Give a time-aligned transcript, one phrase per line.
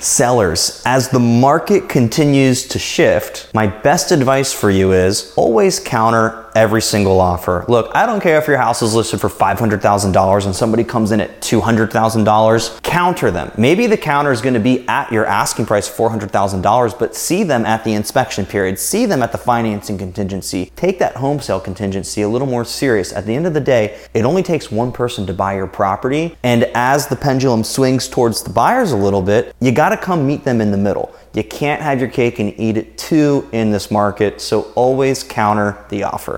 [0.00, 6.46] Sellers, as the market continues to shift, my best advice for you is always counter
[6.58, 7.64] every single offer.
[7.68, 11.20] Look, I don't care if your house is listed for $500,000 and somebody comes in
[11.20, 13.52] at $200,000, counter them.
[13.56, 17.64] Maybe the counter is going to be at your asking price $400,000, but see them
[17.64, 20.72] at the inspection period, see them at the financing contingency.
[20.74, 23.12] Take that home sale contingency a little more serious.
[23.12, 26.36] At the end of the day, it only takes one person to buy your property,
[26.42, 30.26] and as the pendulum swings towards the buyers a little bit, you got to come
[30.26, 31.14] meet them in the middle.
[31.34, 35.78] You can't have your cake and eat it too in this market, so always counter
[35.88, 36.36] the offer.